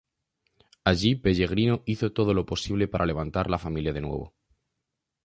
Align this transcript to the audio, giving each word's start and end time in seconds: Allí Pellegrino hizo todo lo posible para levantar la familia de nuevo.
Allí 0.83 1.15
Pellegrino 1.15 1.83
hizo 1.85 2.11
todo 2.11 2.33
lo 2.33 2.43
posible 2.47 2.87
para 2.87 3.05
levantar 3.05 3.51
la 3.51 3.59
familia 3.59 3.93
de 3.93 4.01
nuevo. 4.01 4.33